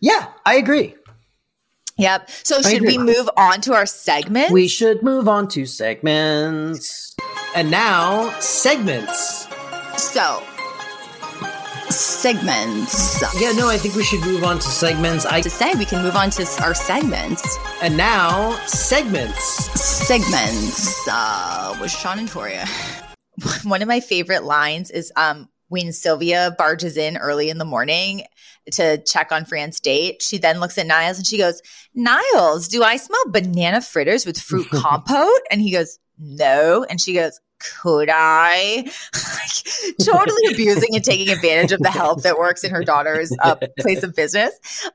[0.00, 0.94] Yeah, I agree.
[1.96, 2.98] yep so should agree.
[2.98, 7.14] we move on to our segment We should move on to segments.
[7.56, 9.46] And now, segments.
[9.96, 10.42] so
[11.90, 15.24] segments Yeah, no, I think we should move on to segments.
[15.26, 17.42] I to say we can move on to our segments
[17.82, 19.44] and now segments.
[19.80, 22.66] segments uh with Sean and Toria.
[23.64, 28.24] One of my favorite lines is um when Sylvia barges in early in the morning
[28.72, 30.22] to check on Fran's date.
[30.22, 31.60] She then looks at Niles and she goes,
[31.94, 35.40] Niles, do I smell banana fritters with fruit compote?
[35.50, 36.84] And he goes, No.
[36.88, 38.84] And she goes, could I?
[38.84, 43.56] Like, totally abusing and taking advantage of the help that works in her daughter's uh,
[43.80, 44.52] place of business.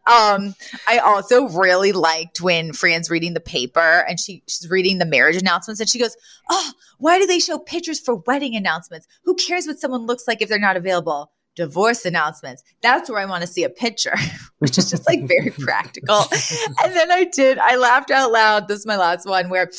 [0.08, 0.56] Um,
[0.88, 5.38] I also really liked when Fran's reading the paper and she, she's reading the marriage
[5.38, 6.16] announcements and she goes,
[6.50, 9.08] Oh, why do they show pictures for wedding announcements?
[9.24, 11.32] Who cares what someone looks like if they're not available?
[11.56, 12.64] Divorce announcements.
[12.82, 14.16] That's where I want to see a picture,
[14.60, 16.24] which is just like very practical.
[16.84, 18.68] And then I did, I laughed out loud.
[18.68, 19.70] This is my last one where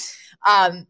[0.48, 0.86] um,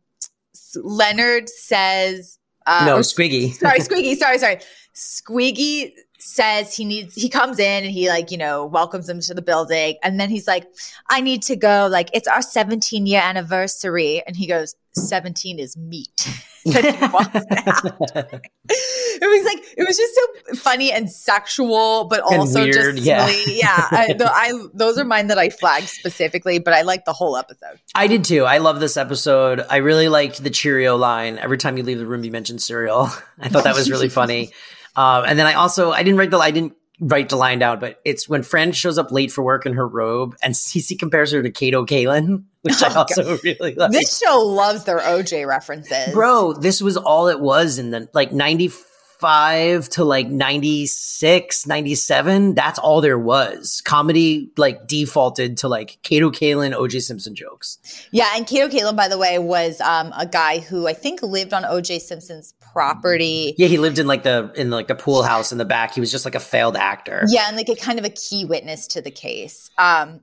[0.77, 3.55] Leonard says, uh, no, Squiggy.
[3.55, 4.15] sorry, Squeaky.
[4.17, 4.61] Sorry, sorry.
[4.93, 9.33] Squeaky says he needs he comes in and he like you know welcomes him to
[9.35, 10.67] the building and then he's like
[11.09, 15.77] i need to go like it's our 17 year anniversary and he goes 17 is
[15.77, 16.29] meat
[16.65, 17.35] he walks out.
[18.15, 22.99] it was like it was just so funny and sexual but And also weird, just
[22.99, 23.27] yeah.
[23.27, 23.59] silly.
[23.59, 27.13] yeah I, the, I those are mine that i flagged specifically but i like the
[27.15, 28.45] whole episode I did too.
[28.45, 29.65] I love this episode.
[29.69, 31.39] I really liked the Cheerio line.
[31.39, 33.09] Every time you leave the room, you mention cereal.
[33.41, 34.53] I thought that was really funny.
[34.97, 37.81] Um, and then I also I didn't write the I didn't write the line down,
[37.81, 41.33] but it's when Fran shows up late for work in her robe, and Cece compares
[41.33, 43.91] her to Kato Kaelin, which I Oh, also really like.
[43.91, 48.33] this show loves their oj references Bro, this was all it was in the like
[48.33, 52.55] 95 to like 96, 97.
[52.55, 53.81] That's all there was.
[53.85, 57.79] Comedy like defaulted to like Kato Kaelin, OJ Simpson jokes.
[58.13, 61.53] Yeah, and Kato Kaelin, by the way, was um, a guy who I think lived
[61.53, 61.99] on O.J.
[62.01, 63.55] Simpson's property.
[63.59, 65.95] Yeah, he lived in like the in like the pool house in the back.
[65.95, 67.25] He was just like a failed actor.
[67.29, 69.71] Yeah, and like a kind of a key witness to the case.
[69.79, 70.21] Um,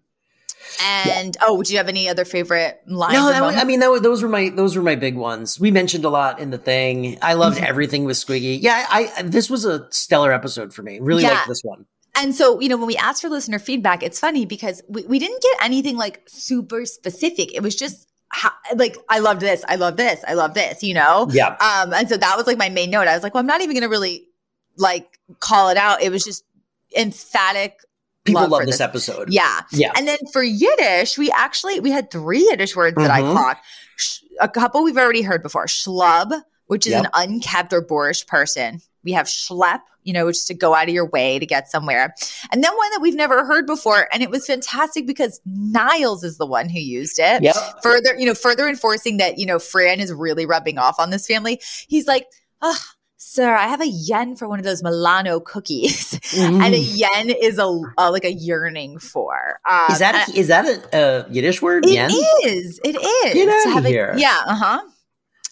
[0.83, 3.13] and oh, do you have any other favorite lines?
[3.13, 5.59] No, that was, I mean, that those were my those were my big ones.
[5.59, 7.17] We mentioned a lot in the thing.
[7.21, 7.65] I loved Mm-hmm.
[7.65, 8.59] everything with Squiggy.
[8.61, 10.99] Yeah, I this was a stellar episode for me.
[10.99, 11.33] Really Yeah.
[11.35, 11.85] liked this one.
[12.19, 15.19] And so, you know, when we asked for listener feedback, it's funny because we, we
[15.19, 17.53] didn't get anything like super specific.
[17.53, 18.07] It was just
[18.37, 21.27] how, like, I love this, I love this, I love this, you know?
[21.31, 21.55] Yeah.
[21.59, 23.07] Um, and so that was like my main note.
[23.07, 24.27] I was like, well, I'm not even going to really
[24.77, 26.01] like call it out.
[26.01, 26.43] It was just
[26.95, 27.79] emphatic.
[28.25, 29.29] People love love for this episode.
[29.31, 29.61] Yeah.
[29.71, 29.91] Yeah.
[29.95, 33.33] And then for Yiddish, we actually we had three Yiddish words that I Mhm.
[33.33, 33.57] caught.
[34.39, 35.65] A couple we've already heard before.
[35.65, 37.05] Schlub, which is Yep.
[37.05, 38.81] an unkept or boorish person.
[39.03, 42.15] We have schlep, you know, just to go out of your way to get somewhere.
[42.51, 46.37] And then one that we've never heard before, and it was fantastic because Niles is
[46.37, 47.43] the one who used it.
[47.43, 47.55] Yep.
[47.83, 51.27] Further, you know, further enforcing that, you know, Fran is really rubbing off on this
[51.27, 51.61] family.
[51.87, 52.25] He's like,
[52.61, 52.79] oh,
[53.17, 56.11] sir, I have a yen for one of those Milano cookies.
[56.31, 56.61] Mhm.
[56.65, 57.67] and a yen is a,
[57.97, 59.59] a like a yearning for.
[59.69, 61.85] Um, Is that is that a, a Yiddish word?
[61.85, 62.11] it Yen?
[62.45, 62.79] is.
[62.83, 63.33] It is.
[63.33, 64.13] Get to outta have a- here.
[64.17, 64.41] yeah.
[64.47, 64.81] Uh huh.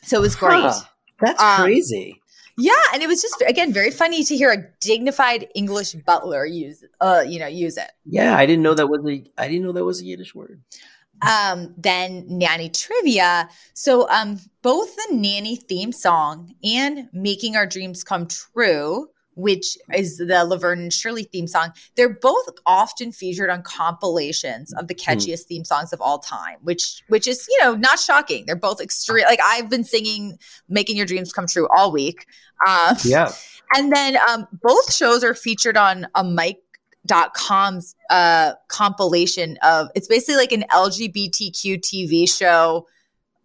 [0.03, 0.61] So it was great.
[0.61, 0.79] Huh.
[1.19, 2.21] That's Um, crazy.
[2.57, 6.83] Yeah, and it was just again very funny to hear a dignified English butler use,
[7.01, 7.91] uh, you know, use it.
[8.05, 10.61] Yeah, I didn't know that was a I didn't know that was a Yiddish word.
[11.21, 13.49] Um, then nanny trivia.
[13.73, 20.17] So, um, both the nanny theme song and "Making Our Dreams Come True." Which is
[20.17, 21.71] the Laverne and Shirley theme song?
[21.95, 27.03] They're both often featured on compilations of the catchiest theme songs of all time, which
[27.09, 28.45] which is you know not shocking.
[28.45, 29.25] They're both extreme.
[29.25, 30.37] Like I've been singing
[30.69, 32.25] "Making Your Dreams Come True" all week.
[32.65, 33.31] Um, Yeah.
[33.75, 40.37] and then um, both shows are featured on a Mic.com's uh, compilation of it's basically
[40.37, 42.87] like an LGBTQ TV show,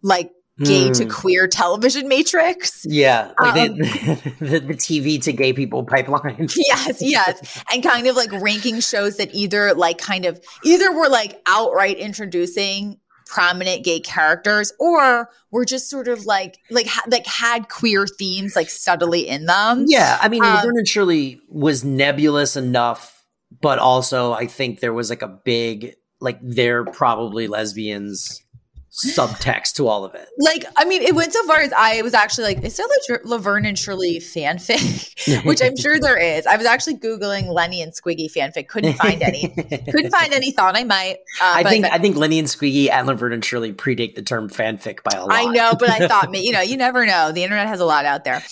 [0.01, 0.31] like
[0.63, 1.09] gay to Hmm.
[1.09, 2.85] queer television matrix.
[2.85, 6.47] Yeah, like Um, the, the, the TV to gay people pipeline.
[6.55, 7.63] yes, yes.
[7.71, 11.97] And kind of like ranking shows that either like kind of either were like outright
[11.97, 18.05] introducing prominent gay characters or were just sort of like like ha- like had queer
[18.05, 19.85] themes like subtly in them.
[19.87, 23.25] Yeah, I mean, Um, and Shirley was nebulous enough,
[23.61, 28.43] but also I think there was like a big like they're probably lesbians
[28.91, 30.27] subtext to all of it.
[30.37, 33.21] Like, I mean, it went so far as I was actually like, is there like
[33.25, 35.45] Laverne and Shirley fanfic?
[35.45, 36.45] Which I'm sure there is.
[36.45, 39.47] I was actually Googling Lenny and Squiggy fanfic, couldn't find any.
[39.47, 41.17] couldn't find any, thought I might.
[41.41, 44.21] Uh, I think but- I think Lenny and Squiggy and Laverne and Shirley predate the
[44.21, 45.31] term fanfic by a lot.
[45.31, 47.31] I know, but I thought, you know, you never know.
[47.31, 48.43] The internet has a lot out there.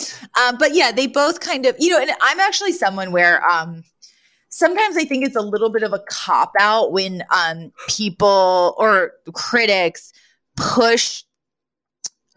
[0.41, 3.84] Um, but yeah, they both kind of, you know, and I'm actually someone where um,
[4.47, 9.12] sometimes I think it's a little bit of a cop out when um, people or
[9.34, 10.13] critics
[10.59, 11.23] push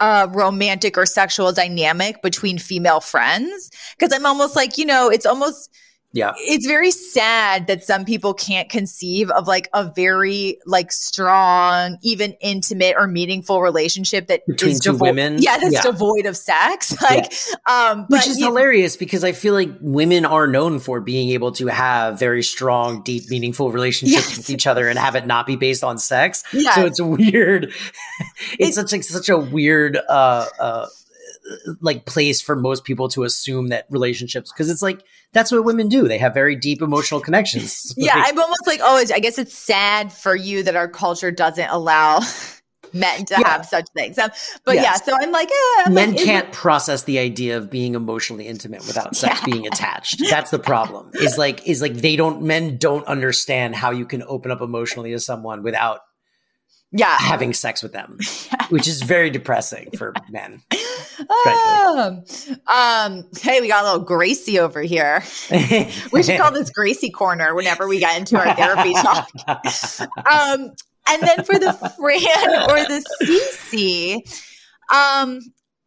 [0.00, 3.70] a romantic or sexual dynamic between female friends.
[3.96, 5.70] Because I'm almost like, you know, it's almost
[6.14, 6.33] Yeah.
[6.37, 12.33] it's very sad that some people can't conceive of like a very like strong, even
[12.40, 15.37] intimate or meaningful relationship that Between is two devo- women?
[15.40, 15.83] Yeah, that's Yeah.
[15.83, 16.94] devoid of sex.
[17.03, 17.33] Like,
[17.66, 21.66] um, Which is hilarious because I feel like women are known for being able to
[21.68, 24.37] have very strong, deep, meaningful relationships Yes.
[24.37, 26.42] with each other and have it not be based on sex.
[26.53, 26.75] Yeah.
[26.75, 27.72] So it's weird.
[28.59, 30.87] It- it's such a, such a weird, uh, uh,
[31.81, 35.88] like place for most people to assume that relationships because it's like that's what women
[35.88, 36.09] do.
[36.09, 37.95] They have very deep emotional connections.
[37.99, 41.31] yeah, Like, I'm almost like, oh, I guess it's sad for you that our culture
[41.31, 42.21] doesn't allow
[42.93, 43.49] men to Yeah.
[43.49, 44.19] have such things.
[44.19, 44.31] Um,
[44.67, 47.95] but yeah, so I'm like, eh, I'm men like, can't process the idea of being
[47.95, 49.45] emotionally intimate without sex Yeah.
[49.53, 50.21] being attached.
[50.29, 51.11] That's the problem.
[51.15, 55.12] Is like is like they don't men don't understand how you can open up emotionally
[55.12, 56.01] to someone without
[56.92, 58.18] yeah, having sex with them,
[58.68, 60.62] which is very depressing for men.
[61.20, 62.24] Um,
[62.66, 65.22] um, hey, we got a little Gracie over here.
[66.12, 69.28] we should call this Gracie corner whenever we get into our therapy talk.
[69.48, 70.72] Um,
[71.09, 74.20] and then for the Fran or the CC,
[74.94, 75.40] um,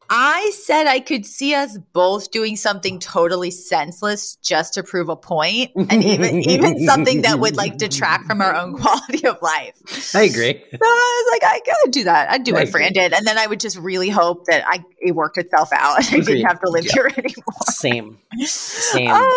[0.09, 5.15] I said I could see us both doing something totally senseless just to prove a
[5.15, 9.73] point, and even even something that would like detract from our own quality of life.
[10.15, 10.53] I agree.
[10.71, 12.29] So I was like, I gotta do that.
[12.29, 14.83] I'd do I what Fran did, and then I would just really hope that I
[14.99, 16.25] it worked itself out and I Agreed.
[16.35, 16.91] didn't have to live Yeah.
[16.93, 17.45] here anymore.
[17.69, 18.17] Same.
[18.45, 19.09] Same.
[19.11, 19.31] Um,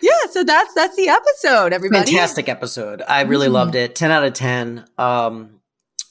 [0.00, 2.10] yeah, so that's that's the episode, everybody.
[2.12, 3.02] Fantastic episode.
[3.06, 3.52] I really Mhm.
[3.52, 3.94] loved it.
[3.94, 4.84] 10 out of 10.
[4.98, 5.53] Um,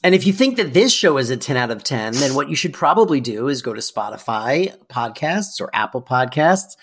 [0.04, 2.50] and if you think that this show is a 10 out of 10, then what
[2.50, 6.76] you should probably do is go to Spotify podcasts or Apple podcasts,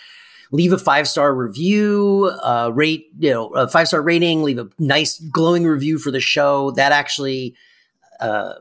[0.51, 4.69] leave a five star review, uh, rate, you know, a five star rating, leave a
[4.79, 6.71] nice glowing review for the show.
[6.73, 7.55] That actually,
[8.21, 8.55] uh,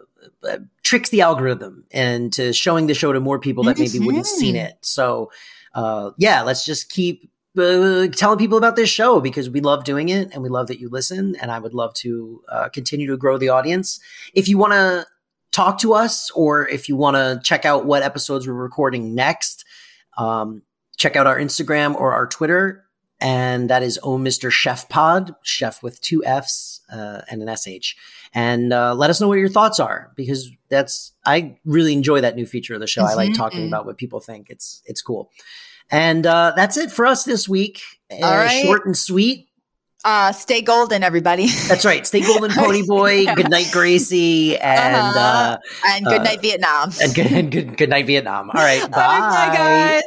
[0.44, 4.26] uh, tricks the algorithm into showing the show to more people that maybe wouldn't have
[4.26, 4.78] seen it.
[4.82, 5.32] So,
[5.74, 10.10] uh, yeah, let's just keep uh, telling people about this show because we love doing
[10.10, 11.36] it and we love that you listen.
[11.41, 14.00] And I would love to uh, continue to grow the audience.
[14.34, 15.06] If you want to
[15.52, 19.66] talk to us or if you want to check out what episodes we're recording next,
[20.18, 20.62] um,
[20.97, 22.86] check out our Instagram or our Twitter.
[23.22, 24.50] And that is Oh Mr.
[24.50, 27.95] Sheff Pod, chef with two F's uh, and an SH.
[28.34, 32.36] And uh, let us know what your thoughts are because that's I really enjoy that
[32.38, 33.04] new feature of the show.
[33.04, 33.68] I like talking Mhm.
[33.68, 34.50] about what people think.
[34.50, 35.32] It's it's cool.
[35.92, 37.82] And uh, that's it for us this week.
[38.12, 38.64] Uh, All right.
[38.64, 39.48] Short and sweet.
[40.06, 41.48] Uh, stay golden, everybody.
[41.68, 42.08] That's right.
[42.08, 43.26] Stay golden, Pony Boy.
[43.36, 45.20] Good night, Gracie, and Uh-huh.
[45.20, 46.92] uh, and good Uh, night, Vietnam.
[47.02, 48.50] and good, and good good night, Vietnam.
[48.54, 48.98] All right, bye.
[49.02, 50.04] All right, bye, guys.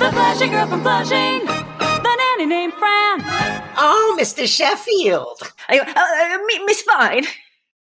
[0.00, 1.46] The Flashing Girl from Flushing.
[1.46, 3.20] The nanny named Fran.
[3.78, 4.48] Oh, Mr.
[4.48, 5.52] Sheffield.
[5.68, 7.24] I, uh, uh, Miss Fine,